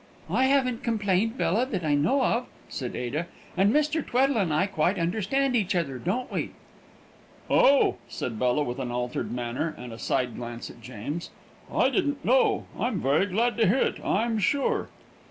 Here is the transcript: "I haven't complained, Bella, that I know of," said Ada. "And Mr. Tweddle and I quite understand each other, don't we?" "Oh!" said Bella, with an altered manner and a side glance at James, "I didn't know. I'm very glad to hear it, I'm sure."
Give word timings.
"I 0.31 0.45
haven't 0.45 0.81
complained, 0.81 1.37
Bella, 1.37 1.63
that 1.67 1.85
I 1.85 1.93
know 1.93 2.23
of," 2.23 2.47
said 2.69 2.95
Ada. 2.95 3.27
"And 3.55 3.71
Mr. 3.71 4.03
Tweddle 4.03 4.37
and 4.37 4.51
I 4.51 4.65
quite 4.65 4.97
understand 4.97 5.55
each 5.55 5.75
other, 5.75 5.99
don't 5.99 6.31
we?" 6.31 6.53
"Oh!" 7.51 7.97
said 8.07 8.39
Bella, 8.39 8.63
with 8.63 8.79
an 8.79 8.89
altered 8.89 9.31
manner 9.31 9.75
and 9.77 9.93
a 9.93 9.99
side 9.99 10.35
glance 10.37 10.71
at 10.71 10.81
James, 10.81 11.29
"I 11.71 11.91
didn't 11.91 12.25
know. 12.25 12.65
I'm 12.79 12.99
very 12.99 13.27
glad 13.27 13.57
to 13.57 13.67
hear 13.67 13.77
it, 13.77 14.03
I'm 14.03 14.39
sure." 14.39 14.89